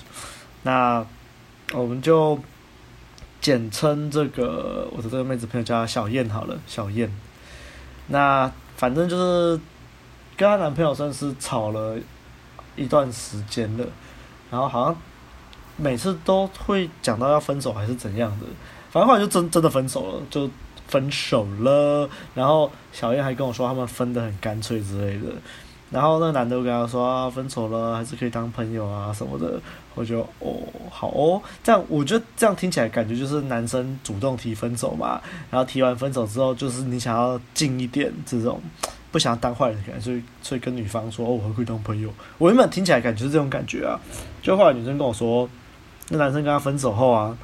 [0.62, 1.04] 那
[1.72, 2.38] 我们就
[3.40, 7.10] 简称这个我的这个妹子朋友叫小燕好了，小燕。
[8.08, 9.60] 那反正就是
[10.36, 11.96] 跟她男朋友算是吵了
[12.76, 13.86] 一段时间了。
[14.50, 14.96] 然后好像
[15.76, 18.46] 每次都会讲到要分手还是怎样的，
[18.90, 20.50] 反正后来就真真的分手了，就
[20.90, 22.08] 分手了。
[22.34, 25.32] 然后小燕还跟我说他们分得很干脆之类的。
[25.90, 29.60] 然后那个男的跟他说啊，分手了还是可以当朋友啊什么的。
[29.94, 30.56] 我就哦
[30.90, 35.20] 好哦，这样我觉得这样听起来感觉就是男生主动提分手嘛。
[35.50, 38.60] 然后提完分手之后，就是你想要近一点这种。
[39.12, 42.08] 不想要当坏人感觉，所以所以跟女方说哦，我会当朋友。
[42.38, 43.98] 我原本听起来感觉是这种感觉啊，
[44.40, 45.50] 就后来女生跟我说，
[46.10, 47.36] 那男生跟她分手后啊，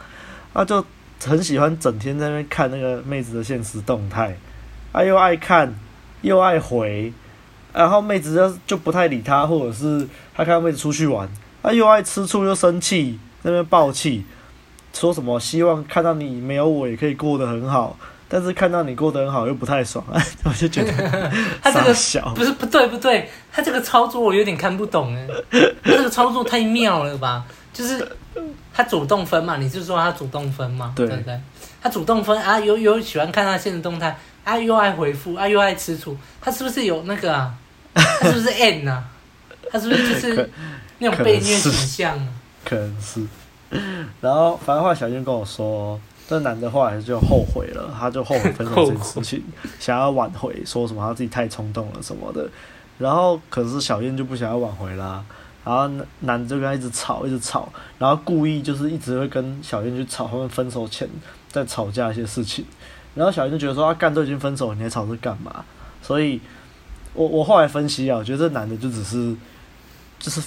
[0.54, 0.80] 那就
[1.24, 4.37] 很喜欢整天在那边看那个妹子的现实动态，
[4.92, 5.74] 啊又爱看
[6.22, 7.12] 又爱回，
[7.72, 11.29] 然后妹子就就不太理他，或者是他看到妹子出去玩，
[11.62, 14.24] 他又爱吃醋又生气，在那边爆气，
[14.92, 17.98] 说什么希望看到你没有我也可以过得很好。
[18.29, 20.05] 但是看到你过得很好又不太爽，
[20.42, 20.92] 我就觉得
[21.62, 25.29] 他这个小不是不对不对，他这个操作我有点看不懂哎，
[25.85, 27.44] 他这个操作太妙了吧？
[27.72, 28.05] 就是
[28.77, 30.93] 他主动分嘛，你是说他主动分嘛？
[30.95, 31.41] 对不对？
[31.81, 37.55] 他主动分啊，又又喜欢看他现实动态啊，又爱回复啊，又爱吃醋，他是不是有那个啊？
[37.95, 39.03] 他是不是 N 啊？
[39.73, 40.51] 他是不是就是
[40.99, 42.29] 那种被虐形象啊？
[42.65, 43.27] 可能是。
[44.21, 45.99] 然后反正后来小娟跟我说。
[46.29, 49.45] 这男的后来就后悔了，他就后悔分手这件事情，
[49.79, 52.49] 想要挽回，说什么他自己太冲动了什么的。
[52.99, 55.25] 然后可是小燕就不想要挽回啦，
[55.66, 61.09] 然后男的就跟他一直吵，一直吵，然后故意就是一直会跟小燕去吵他们分手前
[61.50, 62.64] 在吵架一些事情，
[63.16, 65.64] 然后小燕就觉得说他干都已经分手，你还吵这干嘛？
[66.00, 66.40] 所以
[67.14, 69.35] 我我后来分析啊，我觉得这男的就只是
[70.20, 70.40] 就是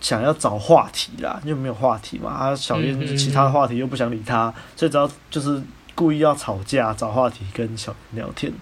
[0.00, 5.60] 想要找话题啦，又没有话题嘛，啊小燕其他的话题又不想理他，所以只要就是
[5.96, 8.52] 故意要吵架找话题跟小燕聊天，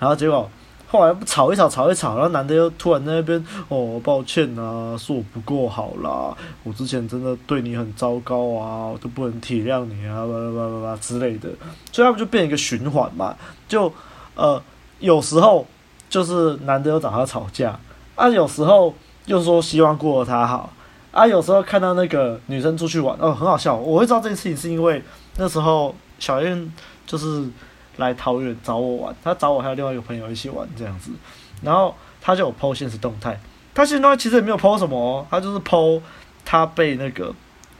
[0.00, 0.50] 然后结果。
[0.90, 11.50] 后来吵一吵，吵一吵，然后男的又突然在那边哦，抱歉啊，说我不够好啦，我之前真的对你很糟糕啊，我都不能体谅你啊，叭叭叭叭叭之类的，
[11.92, 13.36] 所以他们就变一个循环嘛，
[13.68, 13.92] 就
[14.34, 14.62] 呃
[14.98, 15.66] 有时候
[16.08, 17.78] 就是男的又找他吵架，
[18.14, 18.94] 啊有时候
[19.26, 20.72] 又说希望过得他好，
[21.12, 25.02] 啊有时候看到那个女生出去玩，哦很好笑，我会知道这件事情是因为
[25.36, 26.72] 那时候小燕
[27.06, 27.46] 就是。
[27.98, 31.10] 来桃园找我玩，他找我还有另外一个朋友一起玩这样子，
[31.62, 33.38] 然后他就有 po 现实动态，
[33.74, 36.00] 他现动态其实也没有 po 什么哦，他就是 po
[36.44, 37.34] 他被那个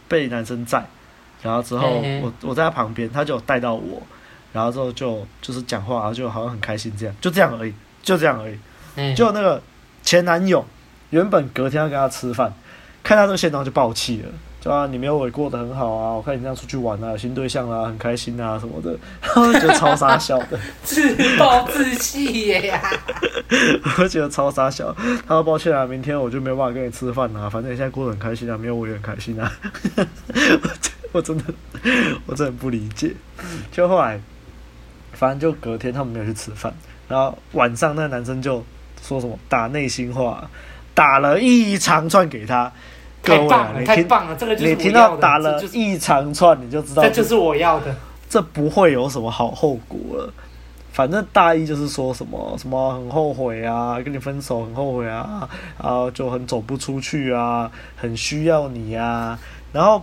[0.07, 0.85] 被男生载，
[1.43, 1.89] 然后之后
[2.23, 4.03] 我我在他旁边，他就有带到我，
[4.53, 8.59] 然后之后就就是讲话，然后就好像很开心这样，就这样而已，就这样而已，
[9.15, 9.63] 就那个
[10.03, 10.65] 前男友
[11.11, 12.53] 原本隔天要跟他吃饭，
[13.03, 14.29] 看到这个现状就爆气了。
[14.61, 16.13] 就啊，你没有我过得很好啊！
[16.13, 18.99] 我看你这样出去玩啊，有新对象啊，很开心啊什么的，
[19.37, 22.81] 我 就觉得超傻笑的，自暴自弃耶！
[23.97, 24.93] 我就觉得超傻笑。
[25.27, 29.53] 他说抱歉啊，明天我就没有办法跟你吃饭啊，反正你现在过得很开心啊，没有我也很开心啊。
[31.13, 31.45] 我真的，
[32.27, 33.15] 我真的不理解。
[33.71, 34.21] 就后来，
[35.13, 36.75] 反正就隔天他们没有去吃饭，
[37.07, 38.65] 然后晚上那个男生就
[39.01, 40.51] 说什么打内心话，
[40.95, 42.73] 打了一长串给他。
[43.23, 44.37] 太棒了，太棒了！
[44.37, 44.77] 这个就是我要的。
[44.77, 47.95] 你听到打了一长串，你就知道这就是我要的。
[48.29, 50.33] 这不会有什么好后果了。
[50.93, 55.49] 反正大意就是说什么什么很后悔啊，跟你分手很后悔啊，
[55.83, 59.39] 然后就很走不出去啊，很需要你啊。
[59.73, 60.03] 然后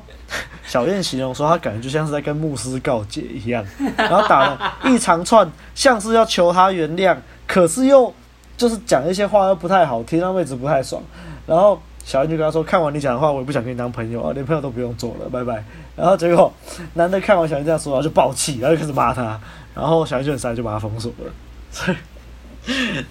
[0.65, 3.65] 小燕形容说，他感觉就像是在跟牧师告解一样。
[3.97, 8.13] 然后打了一长串，像是要求他原谅，可是又
[8.56, 11.01] 就是讲一些话又不太好听，让妹子不太爽。
[11.47, 11.82] 然后。
[12.06, 15.65] 小英就跟他说：“看完你讲的话，我也不想跟你当朋友啊，连朋友都不用做了，拜拜。”
[15.98, 16.54] 然后结果
[16.94, 19.41] 男的看完小英这样说，然后就爆气，然后就开始骂他。
[19.74, 21.34] 然后小英就很 sad，就把他封锁了。
[21.72, 21.98] 所以，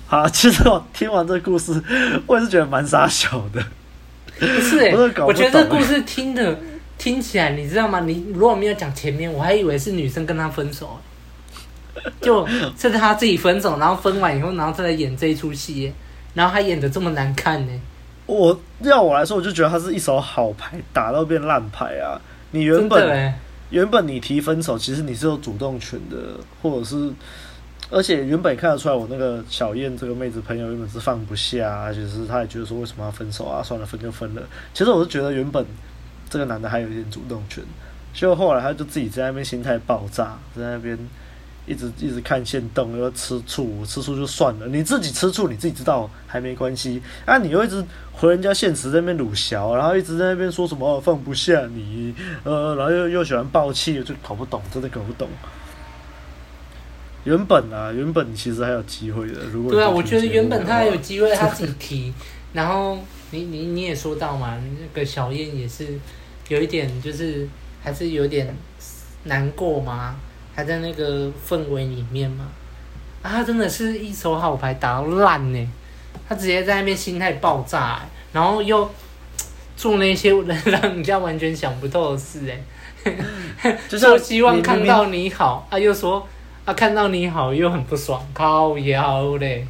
[0.07, 1.83] 好，其实我听完这个故事，
[2.27, 3.61] 我也是觉得蛮傻小的。
[4.39, 6.57] 不是、欸，我，不我觉得这故事听的
[6.97, 8.01] 听起来，你知道吗？
[8.01, 10.97] 你如果没有讲前面，我还以为是女生跟他分手，
[12.21, 12.47] 就
[12.79, 15.93] 是他自己分手，然后分完以后，然后再来演这一出戏，
[16.35, 17.73] 然后还演的这么难看呢。
[18.27, 22.21] 我要我来说，我就觉得他是一手好牌打到变烂牌啊！
[22.51, 23.35] 你原本
[23.71, 26.17] 原本你提分手，其实你是有主动权的，
[26.63, 27.13] 或者是，
[27.91, 33.63] 而且原本看得出来，我那个小燕这个妹子朋友原本是放不下，就是她也觉得说为什么要分手啊？
[33.63, 34.43] 算了，分就分了。
[34.73, 35.65] 其实我是觉得原本
[36.31, 37.63] 这个男的还有一点主动权，
[38.15, 40.99] 结果后来他就自己在那边心态爆炸，在那边。
[41.67, 44.67] 一直一直看线动，又吃醋，吃醋就算了。
[44.67, 47.01] 你自己吃醋，你自己知道还没关系。
[47.25, 55.29] 啊，你又一直回人家现实那边鲁小，然后一直在那边说什么放不下你，呃，然后又又喜欢爆气，就搞不懂，真的搞不懂。
[57.25, 59.45] 原本啊，原本其实还有机会的。
[59.51, 62.13] 如果对啊，我觉得原本他还有机会，他自己提。
[62.53, 62.99] 然后
[63.31, 65.99] 你你你也说到嘛，那个小燕也是
[66.49, 67.49] 有一点，就是
[67.83, 68.55] 还是有点
[69.23, 70.17] 难过嘛。
[70.55, 72.47] 还在那个氛围里面嘛？
[73.23, 75.69] 啊，他真的是一手好牌打到烂呢，
[76.29, 78.01] 他直接在那边心态爆炸，
[78.33, 78.89] 然后又
[79.77, 80.31] 做那些
[80.67, 82.41] 让人家完全想不透的事
[83.63, 86.27] 哎， 就是说希望看到你好，啊又说
[86.65, 89.67] 啊看到你好又很不爽，靠腰嘞，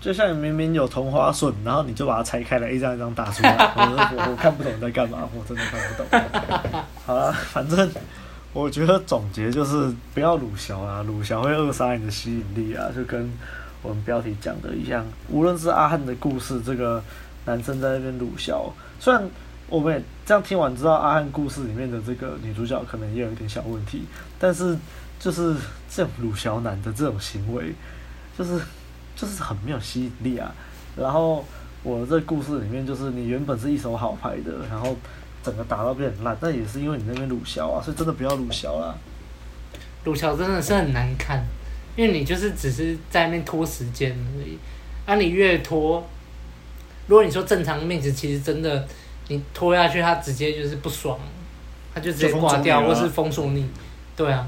[0.00, 6.82] 就像你明明有同花顺，然后你就把它拆开来一张一张打出来，我我，我看不懂你在干嘛，我真的看不懂。
[7.06, 7.90] 好了，反正。
[8.52, 13.30] 我觉得总结就是不要鲁小啊，鲁小会扼杀你的吸引力啊，就跟
[13.80, 15.06] 我们标题讲的一样。
[15.28, 17.00] 无论是阿汉的故事，这个
[17.44, 19.22] 男生在那边鲁小，虽然
[19.68, 24.02] 我们也这样听完知道阿汉故事里面的这个女主角可能也有一点小问题，
[24.36, 24.76] 但是
[25.20, 25.54] 就是
[25.88, 27.72] 这种鲁小男的这种行为，
[28.36, 28.60] 就是
[29.14, 30.52] 就是很没有吸引力啊。
[30.96, 31.44] 然后
[31.84, 34.96] 我这故事里面就是你原本是一手好牌的，然后。
[35.42, 38.94] 整个打到变很烂，但也是因为你那边鲁小啊，所以真的不要鲁小啦。
[40.04, 41.44] 鲁小真的是很难看，
[41.96, 44.58] 因为你就是只是在那边拖时间而已。
[45.06, 46.06] 啊，你越拖，
[47.06, 48.86] 如果你说正常妹子，其实真的
[49.28, 51.18] 你拖下去，她直接就是不爽，
[51.94, 53.68] 她就直接挂掉，或是封锁你。
[54.16, 54.46] 对啊，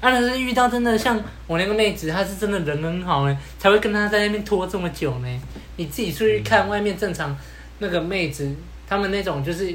[0.00, 5.40] 啊，但是遇到真的像我那个妹子，她是真的人很好呢，才会跟她在那边拖这么久呢。
[5.76, 7.36] 你自己出去看外面正常
[7.78, 8.52] 那个妹子，
[8.88, 9.74] 她们那种就是，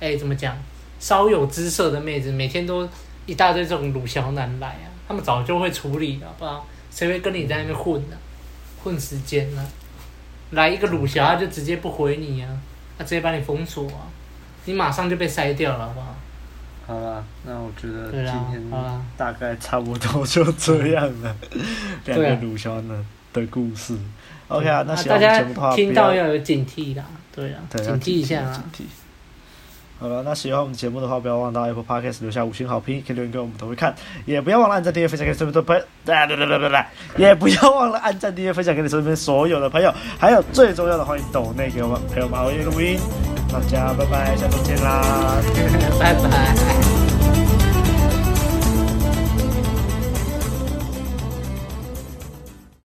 [0.00, 0.56] 哎，怎么讲，
[1.00, 2.88] 稍有姿色的妹子，每天都
[3.26, 6.66] 一大堆这种鲁小男来啊，他们早就会处理了，好不好？
[6.90, 8.18] 谁会跟你在那边混呢、啊？
[8.82, 9.66] 混时间呢、啊？
[10.52, 12.48] 来一个鲁小，他就直接不回你啊，
[12.96, 14.08] 他直接把你封锁啊，
[14.64, 16.14] 你马上就被筛掉了，好不好？
[16.86, 18.70] 好了，那我觉得今天
[19.14, 21.36] 大概差不多就这样了。
[22.06, 23.94] 两个鲁小男的故事。
[24.48, 27.04] OK 啊，那喜欢节目的话，听到要有警惕啦。
[27.34, 28.64] 对啊，警惕一下啊。
[30.00, 33.94] 好了，那喜欢我们节目的话，不要忘到 Apple Podcast 留下五星好评，可以留言给我们，都会看。
[34.26, 35.82] 也不要忘了按赞、订阅、分享给身边的朋友。
[36.04, 36.84] 对对对对对，
[37.16, 39.92] 也不要忘了按赞、订阅、分享给你身边所有的朋友。
[40.18, 42.98] 还有最重要的，欢迎抖内给我们朋友们熬夜录音。
[43.50, 45.02] 大家拜拜，下周见啦，
[45.98, 46.97] 拜拜。